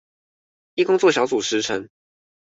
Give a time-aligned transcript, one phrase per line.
[0.73, 1.87] 依工作小組時程